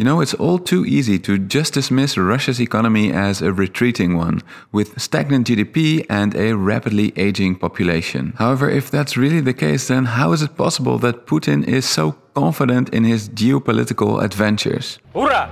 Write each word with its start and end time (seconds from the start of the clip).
You 0.00 0.04
know, 0.04 0.22
it's 0.22 0.32
all 0.32 0.58
too 0.58 0.86
easy 0.86 1.18
to 1.18 1.36
just 1.36 1.74
dismiss 1.74 2.16
Russia's 2.16 2.58
economy 2.58 3.12
as 3.12 3.42
a 3.42 3.52
retreating 3.52 4.16
one, 4.16 4.40
with 4.72 4.98
stagnant 4.98 5.46
GDP 5.46 6.06
and 6.08 6.34
a 6.34 6.56
rapidly 6.56 7.12
aging 7.16 7.56
population. 7.56 8.32
However, 8.38 8.70
if 8.70 8.90
that's 8.90 9.18
really 9.18 9.42
the 9.42 9.52
case, 9.52 9.88
then 9.88 10.06
how 10.06 10.32
is 10.32 10.40
it 10.40 10.56
possible 10.56 10.98
that 11.00 11.26
Putin 11.26 11.68
is 11.68 11.84
so 11.84 12.12
confident 12.34 12.88
in 12.94 13.04
his 13.04 13.28
geopolitical 13.28 14.22
adventures? 14.22 14.98
Hurrah! 15.12 15.50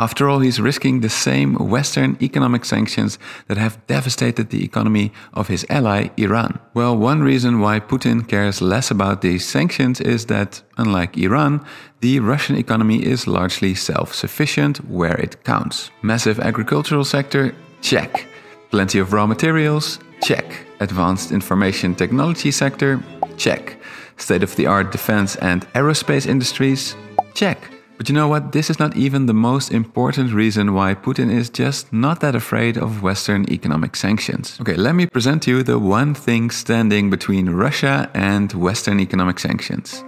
After 0.00 0.30
all, 0.30 0.40
he's 0.40 0.58
risking 0.58 1.00
the 1.00 1.10
same 1.10 1.56
Western 1.56 2.16
economic 2.22 2.64
sanctions 2.64 3.18
that 3.48 3.58
have 3.58 3.86
devastated 3.86 4.48
the 4.48 4.64
economy 4.64 5.12
of 5.34 5.48
his 5.48 5.66
ally, 5.68 6.08
Iran. 6.16 6.58
Well, 6.72 6.96
one 6.96 7.22
reason 7.22 7.60
why 7.60 7.80
Putin 7.80 8.26
cares 8.26 8.62
less 8.62 8.90
about 8.90 9.20
these 9.20 9.44
sanctions 9.44 10.00
is 10.00 10.24
that, 10.26 10.62
unlike 10.78 11.18
Iran, 11.18 11.62
the 12.00 12.18
Russian 12.20 12.56
economy 12.56 13.04
is 13.04 13.26
largely 13.26 13.74
self 13.74 14.14
sufficient 14.14 14.78
where 14.88 15.18
it 15.20 15.44
counts. 15.44 15.90
Massive 16.00 16.40
agricultural 16.40 17.04
sector? 17.04 17.54
Check. 17.82 18.26
Plenty 18.70 19.00
of 19.00 19.12
raw 19.12 19.26
materials? 19.26 19.98
Check. 20.22 20.46
Advanced 20.80 21.30
information 21.30 21.94
technology 21.94 22.50
sector? 22.50 23.02
Check. 23.36 23.76
State 24.16 24.42
of 24.42 24.56
the 24.56 24.66
art 24.66 24.92
defense 24.92 25.36
and 25.36 25.66
aerospace 25.74 26.26
industries? 26.26 26.96
Check. 27.34 27.79
But 28.00 28.08
you 28.08 28.14
know 28.14 28.28
what? 28.28 28.52
This 28.52 28.70
is 28.70 28.78
not 28.78 28.96
even 28.96 29.26
the 29.26 29.34
most 29.34 29.70
important 29.70 30.32
reason 30.32 30.72
why 30.72 30.94
Putin 30.94 31.30
is 31.30 31.50
just 31.50 31.92
not 31.92 32.20
that 32.20 32.34
afraid 32.34 32.78
of 32.78 33.02
Western 33.02 33.44
economic 33.52 33.94
sanctions. 33.94 34.58
Okay, 34.58 34.74
let 34.74 34.94
me 34.94 35.04
present 35.04 35.42
to 35.42 35.50
you 35.50 35.62
the 35.62 35.78
one 35.78 36.14
thing 36.14 36.48
standing 36.48 37.10
between 37.10 37.50
Russia 37.50 38.10
and 38.14 38.54
Western 38.54 39.00
economic 39.00 39.38
sanctions. 39.38 40.02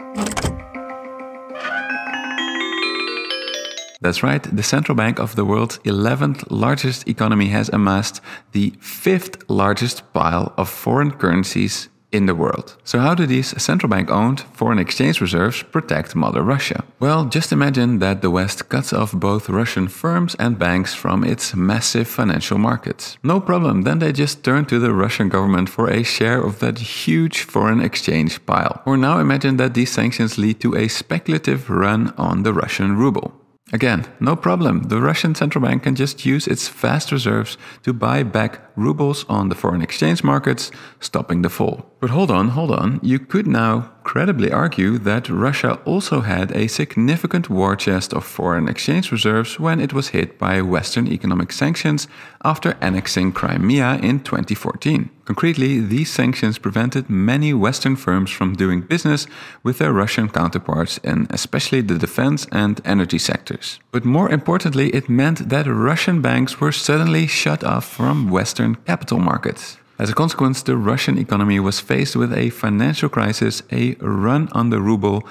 That's 4.01 4.23
right, 4.23 4.43
the 4.43 4.63
central 4.63 4.97
bank 4.97 5.19
of 5.19 5.37
the 5.37 5.45
world's 5.45 5.77
11th 5.81 6.47
largest 6.49 7.07
economy 7.07 7.49
has 7.49 7.69
amassed 7.69 8.23
the 8.53 8.73
fifth 8.81 9.51
largest 9.51 10.11
pile 10.15 10.55
of 10.57 10.71
foreign 10.71 11.11
currencies 11.11 11.91
in 12.13 12.27
the 12.27 12.35
world. 12.35 12.77
So, 12.85 12.99
how 12.99 13.15
do 13.15 13.27
these 13.27 13.49
central 13.63 13.91
bank 13.91 14.11
owned 14.11 14.41
foreign 14.53 14.79
exchange 14.79 15.21
reserves 15.21 15.63
protect 15.63 16.15
Mother 16.15 16.43
Russia? 16.43 16.85
Well, 17.01 17.25
just 17.25 17.53
imagine 17.53 17.99
that 17.99 18.23
the 18.23 18.31
West 18.31 18.69
cuts 18.69 18.93
off 18.93 19.13
both 19.13 19.49
Russian 19.49 19.89
firms 19.89 20.35
and 20.37 20.59
banks 20.59 20.95
from 20.95 21.25
its 21.25 21.55
massive 21.55 22.07
financial 22.07 22.59
markets. 22.59 23.17
No 23.23 23.41
problem, 23.41 23.83
then 23.83 23.99
they 23.99 24.13
just 24.13 24.45
turn 24.45 24.67
to 24.67 24.79
the 24.79 24.93
Russian 24.93 25.29
government 25.29 25.69
for 25.69 25.89
a 25.89 26.03
share 26.03 26.41
of 26.41 26.59
that 26.61 26.79
huge 26.79 27.43
foreign 27.43 27.81
exchange 27.81 28.45
pile. 28.47 28.83
Or 28.85 28.97
now 28.97 29.19
imagine 29.19 29.57
that 29.57 29.75
these 29.75 29.91
sanctions 29.91 30.39
lead 30.39 30.61
to 30.61 30.77
a 30.77 30.89
speculative 30.89 31.71
run 31.71 32.13
on 32.17 32.43
the 32.43 32.53
Russian 32.53 32.97
ruble. 32.97 33.42
Again, 33.73 34.05
no 34.21 34.37
problem. 34.37 34.83
The 34.85 35.01
Russian 35.01 35.35
central 35.35 35.65
bank 35.65 35.85
can 35.85 35.95
just 35.95 36.27
use 36.27 36.47
its 36.47 36.69
vast 36.69 37.11
reserves 37.11 37.57
to 37.85 37.95
buy 37.95 38.23
back 38.23 38.61
rubles 38.77 39.25
on 39.31 39.49
the 39.49 39.55
foreign 39.55 39.81
exchange 39.81 40.23
markets, 40.23 40.71
stopping 41.01 41.41
the 41.41 41.49
fall. 41.49 41.87
But 41.99 42.11
hold 42.11 42.31
on, 42.31 42.51
hold 42.51 42.71
on. 42.71 43.01
You 43.03 43.19
could 43.19 43.47
now 43.47 43.93
credibly 44.05 44.53
argue 44.53 44.99
that 44.99 45.31
Russia 45.31 45.81
also 45.87 46.21
had 46.21 46.53
a 46.53 46.69
significant 46.69 47.49
war 47.49 47.75
chest 47.75 48.13
of 48.13 48.25
foreign 48.27 48.69
exchange 48.69 49.11
reserves 49.11 49.59
when 49.59 49.81
it 49.81 49.95
was 49.95 50.09
hit 50.09 50.39
by 50.39 50.61
Western 50.61 51.09
economic 51.09 51.51
sanctions 51.51 52.09
after 52.45 52.77
annexing 52.83 53.33
Crimea 53.33 53.95
in 54.03 54.21
2014. 54.21 55.09
Concretely, 55.25 55.79
these 55.79 56.11
sanctions 56.11 56.59
prevented 56.59 57.09
many 57.09 57.55
Western 57.55 57.95
firms 57.95 58.31
from 58.31 58.55
doing 58.55 58.81
business 58.81 59.27
with 59.63 59.79
their 59.79 59.93
Russian 59.93 60.29
counterparts 60.29 60.99
in 60.99 61.29
especially 61.31 61.81
the 61.81 61.99
defense 61.99 62.47
and 62.51 62.81
energy 62.85 63.19
sectors. 63.19 63.79
But 63.93 64.05
more 64.05 64.31
importantly, 64.31 64.91
it 64.91 65.09
meant 65.09 65.49
that 65.49 65.67
Russian 65.67 66.21
banks 66.23 66.61
were 66.61 66.73
suddenly 66.73 67.29
shut 67.29 67.63
off 67.63 67.85
from 67.85 68.31
Western 68.31 68.75
capital 68.75 69.21
markets. 69.21 69.77
As 69.99 70.11
a 70.11 70.15
consequence, 70.15 70.63
the 70.63 70.77
Russian 70.77 71.17
economy 71.17 71.61
was 71.61 71.79
faced 71.79 72.17
with 72.17 72.33
a 72.33 72.51
financial 72.51 73.09
crisis, 73.09 73.63
a 73.71 73.95
run 74.01 74.49
on 74.51 74.71
the 74.71 74.81
ruble, 74.81 75.23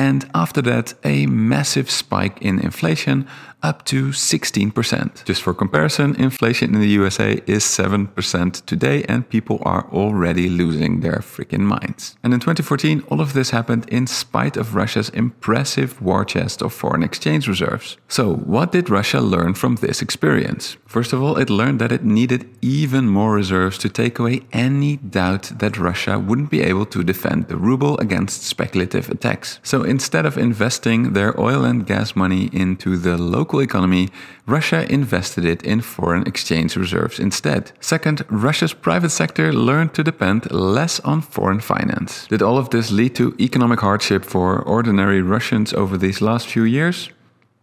and 0.00 0.30
after 0.34 0.62
that, 0.62 0.94
a 1.04 1.26
massive 1.26 1.90
spike 1.90 2.40
in 2.40 2.58
inflation 2.58 3.26
up 3.62 3.84
to 3.84 4.08
16%. 4.08 5.24
Just 5.24 5.42
for 5.42 5.54
comparison, 5.54 6.14
inflation 6.16 6.74
in 6.74 6.80
the 6.80 6.88
USA 6.88 7.40
is 7.46 7.64
7% 7.64 8.64
today, 8.66 9.04
and 9.04 9.28
people 9.28 9.58
are 9.62 9.86
already 9.92 10.48
losing 10.48 11.00
their 11.00 11.18
freaking 11.18 11.60
minds. 11.60 12.16
And 12.22 12.32
in 12.32 12.40
2014, 12.40 13.04
all 13.08 13.20
of 13.20 13.32
this 13.32 13.50
happened 13.50 13.88
in 13.88 14.06
spite 14.06 14.56
of 14.56 14.74
Russia's 14.74 15.10
impressive 15.10 16.00
war 16.00 16.24
chest 16.24 16.62
of 16.62 16.72
foreign 16.72 17.02
exchange 17.02 17.48
reserves. 17.48 17.98
So, 18.08 18.34
what 18.34 18.72
did 18.72 18.88
Russia 18.88 19.20
learn 19.20 19.54
from 19.54 19.76
this 19.76 20.02
experience? 20.02 20.76
First 20.86 21.12
of 21.12 21.22
all, 21.22 21.36
it 21.36 21.50
learned 21.50 21.80
that 21.80 21.92
it 21.92 22.04
needed 22.04 22.48
even 22.62 23.08
more 23.08 23.34
reserves 23.34 23.78
to 23.78 23.88
take 23.88 24.18
away 24.18 24.42
any 24.52 24.96
doubt 24.96 25.52
that 25.58 25.78
Russia 25.78 26.18
wouldn't 26.18 26.50
be 26.50 26.62
able 26.62 26.86
to 26.86 27.04
defend 27.04 27.48
the 27.48 27.56
ruble 27.56 27.98
against 27.98 28.42
speculative 28.42 29.10
attacks. 29.10 29.60
So, 29.62 29.84
instead 29.90 30.24
of 30.24 30.38
investing 30.38 31.12
their 31.12 31.38
oil 31.38 31.64
and 31.64 31.86
gas 31.86 32.14
money 32.14 32.48
into 32.52 32.96
the 32.96 33.18
local 33.18 33.60
economy, 33.60 34.08
Russia 34.46 34.80
invested 34.90 35.44
it 35.44 35.62
in 35.62 35.80
foreign 35.80 36.24
exchange 36.26 36.76
reserves 36.76 37.18
instead. 37.18 37.72
Second, 37.80 38.24
Russia's 38.30 38.72
private 38.72 39.10
sector 39.10 39.52
learned 39.52 39.92
to 39.94 40.04
depend 40.04 40.50
less 40.50 41.00
on 41.00 41.20
foreign 41.20 41.60
finance. 41.60 42.26
Did 42.28 42.42
all 42.42 42.58
of 42.58 42.70
this 42.70 42.90
lead 42.90 43.14
to 43.16 43.34
economic 43.40 43.80
hardship 43.80 44.24
for 44.24 44.62
ordinary 44.62 45.22
Russians 45.22 45.72
over 45.72 45.98
these 45.98 46.20
last 46.22 46.46
few 46.46 46.64
years? 46.64 47.10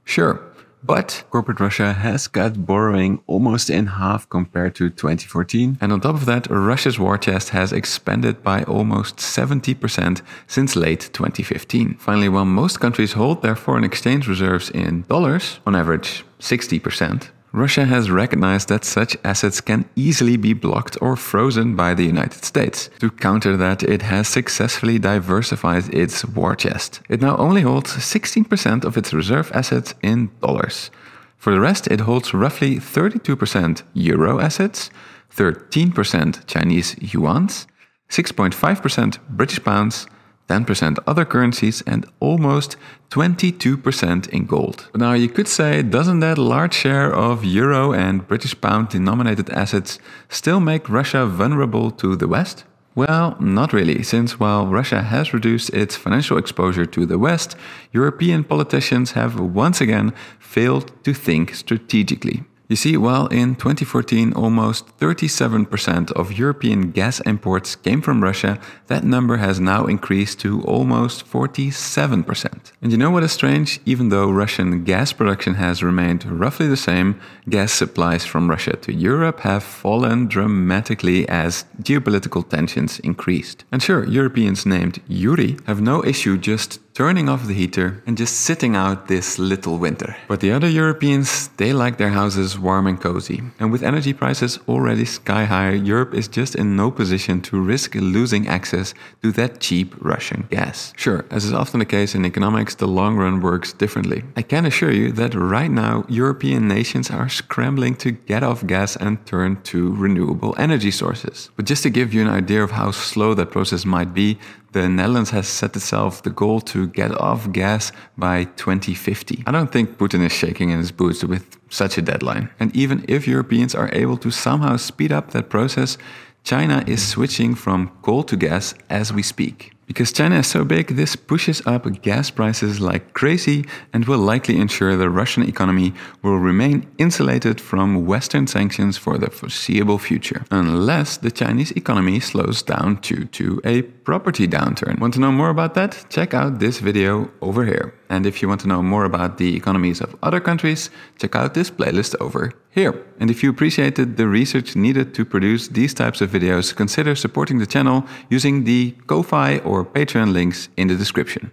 Sure. 0.04 0.40
But 0.84 1.24
corporate 1.30 1.60
Russia 1.60 1.94
has 1.94 2.28
cut 2.28 2.66
borrowing 2.66 3.22
almost 3.28 3.70
in 3.70 3.88
half 3.88 4.30
compared 4.30 4.76
to 4.76 4.90
2014. 4.90 5.78
And 5.82 5.92
on 5.92 6.02
top 6.02 6.16
of 6.16 6.26
that, 6.26 6.48
Russia's 6.50 7.00
war 7.00 7.18
chest 7.18 7.50
has 7.50 7.74
expanded 7.74 8.44
by 8.44 8.64
almost 8.64 9.18
70% 9.18 10.22
since 10.48 10.76
late 10.76 11.10
2015. 11.14 11.96
Finally, 11.96 12.30
while 12.30 12.46
most 12.46 12.80
countries 12.80 13.14
hold 13.14 13.42
their 13.42 13.56
foreign 13.56 13.84
exchange 13.84 14.28
reserves 14.28 14.70
in 14.70 15.02
dollars, 15.04 15.60
on 15.66 15.76
average 15.76 16.24
60%, 16.40 17.30
Russia 17.54 17.86
has 17.86 18.12
recognized 18.12 18.68
that 18.70 18.84
such 18.84 19.18
assets 19.24 19.62
can 19.62 19.90
easily 19.96 20.38
be 20.38 20.54
blocked 20.54 20.98
or 21.02 21.16
frozen 21.16 21.76
by 21.76 21.94
the 21.94 22.06
United 22.06 22.44
States. 22.44 22.90
To 23.00 23.10
counter 23.10 23.56
that, 23.58 23.84
it 23.84 24.02
has 24.02 24.28
successfully 24.28 25.00
diversified 25.00 25.94
its 25.94 26.26
war 26.26 26.56
chest. 26.56 27.02
It 27.10 27.22
now 27.22 27.38
only 27.38 27.62
holds 27.62 27.92
16% 27.94 28.84
of 28.84 28.98
its 28.98 29.14
reserve 29.14 29.52
assets 29.54 29.96
in 30.04 30.30
dollars. 30.42 30.92
For 31.38 31.54
the 31.54 31.60
rest, 31.60 31.88
it 31.88 32.02
holds 32.02 32.34
roughly 32.34 32.76
32% 32.76 33.84
euro 33.94 34.40
assets, 34.40 34.90
13% 35.36 36.46
Chinese 36.48 36.96
yuans, 36.96 37.66
6.5% 38.10 39.20
British 39.30 39.64
pounds, 39.64 40.08
10% 40.48 40.98
other 41.06 41.26
currencies, 41.26 41.82
and 41.86 42.06
almost 42.20 42.78
22% 43.10 44.30
in 44.30 44.46
gold. 44.46 44.90
Now 44.96 45.14
you 45.14 45.30
could 45.30 45.48
say, 45.48 45.82
doesn't 45.82 46.20
that 46.22 46.38
large 46.38 46.74
share 46.74 47.14
of 47.14 47.44
euro 47.44 47.94
and 47.94 48.28
British 48.28 48.60
pound 48.60 48.90
denominated 48.90 49.50
assets 49.50 50.00
still 50.30 50.60
make 50.60 50.90
Russia 50.90 51.26
vulnerable 51.26 51.92
to 51.92 52.16
the 52.16 52.28
West? 52.28 52.64
Well, 52.96 53.38
not 53.40 53.74
really, 53.74 54.02
since 54.02 54.40
while 54.40 54.66
Russia 54.66 55.04
has 55.04 55.32
reduced 55.32 55.70
its 55.70 55.96
financial 55.96 56.38
exposure 56.38 56.88
to 56.88 57.06
the 57.06 57.20
West, 57.20 57.56
European 57.92 58.44
politicians 58.44 59.12
have 59.12 59.40
once 59.40 59.80
again 59.80 60.14
failed 60.40 60.92
to 61.04 61.14
think 61.14 61.54
strategically. 61.54 62.44
You 62.70 62.76
see, 62.76 62.98
while 62.98 63.28
in 63.28 63.56
2014 63.56 64.34
almost 64.34 64.98
37% 64.98 66.12
of 66.12 66.38
European 66.38 66.92
gas 66.92 67.22
imports 67.22 67.78
came 67.78 68.02
from 68.02 68.22
Russia, 68.22 68.60
that 68.88 69.06
number 69.06 69.38
has 69.38 69.58
now 69.58 69.86
increased 69.86 70.42
to 70.42 70.62
almost 70.64 71.26
47%. 71.26 72.74
And 72.82 72.92
you 72.92 72.98
know 72.98 73.10
what 73.10 73.24
is 73.24 73.32
strange? 73.32 73.80
Even 73.86 74.10
though 74.10 74.30
Russian 74.30 74.84
gas 74.84 75.14
production 75.14 75.54
has 75.54 75.82
remained 75.82 76.26
roughly 76.26 76.68
the 76.68 76.76
same, 76.76 77.22
gas 77.50 77.72
supplies 77.72 78.26
from 78.26 78.50
Russia 78.50 78.76
to 78.76 78.94
Europe 78.94 79.40
have 79.42 79.64
fallen 79.64 80.28
dramatically 80.28 81.28
as 81.30 81.64
geopolitical 81.82 82.48
tensions 82.48 83.00
increased. 83.00 83.64
And 83.72 83.82
sure, 83.82 84.04
Europeans 84.06 84.66
named 84.66 85.02
Yuri 85.08 85.58
have 85.68 85.80
no 85.80 86.04
issue 86.04 86.38
just 86.38 86.82
turning 86.98 87.30
off 87.30 87.46
the 87.46 87.54
heater 87.54 88.02
and 88.08 88.18
just 88.18 88.42
sitting 88.42 88.76
out 88.76 89.08
this 89.08 89.38
little 89.38 89.78
winter. 89.78 90.18
But 90.28 90.40
the 90.40 90.52
other 90.52 90.68
Europeans, 90.68 91.48
they 91.58 91.72
like 91.72 92.00
their 92.00 92.10
houses 92.10 92.58
warm 92.58 92.88
and 92.88 93.00
cozy. 93.00 93.44
And 93.60 93.72
with 93.72 93.84
energy 93.84 94.14
prices 94.14 94.58
already 94.68 95.06
sky 95.06 95.46
high, 95.46 95.74
Europe 95.74 96.16
is 96.16 96.28
just 96.28 96.56
in 96.56 96.76
no 96.76 96.90
position 96.90 97.40
to 97.42 97.62
risk 97.62 97.94
losing 97.94 98.48
access 98.48 98.96
to 99.22 99.32
that 99.34 99.60
cheap 99.60 99.94
Russian 100.00 100.48
gas. 100.50 100.92
Sure, 100.98 101.24
as 101.30 101.46
is 101.46 101.54
often 101.54 101.82
the 101.82 101.86
case 101.86 102.16
in 102.16 102.26
economics, 102.26 102.74
the 102.74 102.88
long 102.88 103.16
run 103.16 103.42
works 103.42 103.74
differently. 103.74 104.24
I 104.36 104.42
can 104.42 104.66
assure 104.66 104.92
you 104.92 105.12
that 105.12 105.36
right 105.36 105.70
now, 105.70 106.04
European 106.10 106.68
nations 106.68 107.12
are 107.12 107.30
scrambling 107.30 107.94
to 107.98 108.10
get 108.10 108.42
off 108.42 108.66
gas 108.66 108.96
and 108.96 109.24
turn 109.28 109.62
to 109.66 109.94
renewable 109.94 110.56
energy 110.58 110.90
sources. 110.90 111.52
But 111.58 111.66
just 111.66 111.84
to 111.84 111.92
give 111.92 112.12
you 112.12 112.24
an 112.24 112.30
idea 112.42 112.64
of 112.64 112.72
how 112.72 112.90
slow 112.90 113.36
that 113.36 113.52
process 113.52 113.86
might 113.86 114.16
be, 114.16 114.40
the 114.82 114.88
Netherlands 114.88 115.32
has 115.32 115.48
set 115.48 115.76
itself 115.76 116.22
the 116.22 116.30
goal 116.30 116.62
to 116.62 116.88
get 116.88 117.12
off 117.20 117.52
gas 117.52 117.92
by 118.18 118.44
2050. 118.44 119.44
I 119.48 119.52
don't 119.52 119.72
think 119.72 119.98
Putin 119.98 120.24
is 120.24 120.32
shaking 120.32 120.70
in 120.70 120.78
his 120.78 120.92
boots 120.92 121.24
with 121.24 121.58
such 121.70 121.98
a 121.98 122.02
deadline. 122.02 122.50
And 122.60 122.76
even 122.76 123.04
if 123.08 123.28
Europeans 123.28 123.74
are 123.74 123.90
able 123.92 124.18
to 124.18 124.30
somehow 124.30 124.78
speed 124.78 125.12
up 125.12 125.32
that 125.32 125.50
process, 125.50 125.98
China 126.44 126.84
is 126.86 127.06
switching 127.06 127.56
from 127.56 127.92
coal 128.04 128.24
to 128.26 128.38
gas 128.38 128.76
as 128.90 129.12
we 129.12 129.24
speak. 129.24 129.77
Because 129.88 130.12
China 130.12 130.40
is 130.40 130.48
so 130.48 130.66
big, 130.66 130.96
this 130.98 131.16
pushes 131.16 131.66
up 131.66 131.90
gas 132.02 132.30
prices 132.30 132.82
like 132.82 133.14
crazy 133.14 133.66
and 133.94 134.04
will 134.04 134.20
likely 134.20 134.58
ensure 134.58 134.98
the 134.98 135.10
Russian 135.10 135.44
economy 135.44 135.94
will 136.22 136.38
remain 136.38 136.86
insulated 136.98 137.62
from 137.62 138.06
Western 138.06 138.48
sanctions 138.48 138.98
for 138.98 139.18
the 139.18 139.30
foreseeable 139.30 139.98
future, 139.98 140.46
unless 140.52 141.16
the 141.16 141.32
Chinese 141.32 141.72
economy 141.72 142.20
slows 142.20 142.62
down 142.62 142.96
due 142.96 143.24
to 143.26 143.62
a 143.64 143.82
property 143.82 144.46
downturn. 144.46 145.00
Want 145.00 145.14
to 145.14 145.22
know 145.22 145.32
more 145.32 145.50
about 145.50 145.74
that? 145.76 146.06
Check 146.10 146.34
out 146.34 146.60
this 146.60 146.80
video 146.80 147.32
over 147.42 147.64
here. 147.64 147.94
And 148.10 148.26
if 148.26 148.42
you 148.42 148.50
want 148.50 148.62
to 148.62 148.68
know 148.68 148.84
more 148.84 149.06
about 149.06 149.38
the 149.38 149.56
economies 149.56 150.02
of 150.02 150.16
other 150.22 150.42
countries, 150.42 150.90
check 151.18 151.34
out 151.36 151.54
this 151.54 151.72
playlist 151.72 152.14
over 152.20 152.54
here. 152.78 152.94
And 153.20 153.32
if 153.32 153.42
you 153.42 153.50
appreciated 153.50 154.18
the 154.18 154.28
research 154.28 154.76
needed 154.76 155.14
to 155.16 155.26
produce 155.26 155.68
these 155.68 155.94
types 155.94 156.22
of 156.22 156.30
videos, 156.30 156.76
consider 156.76 157.16
supporting 157.16 157.58
the 157.60 157.66
channel 157.66 158.06
using 158.30 158.64
the 158.64 158.96
Ko-Fi 159.08 159.58
or 159.70 159.84
Patreon 159.84 160.32
links 160.32 160.70
in 160.78 160.88
the 160.88 160.96
description. 160.96 161.52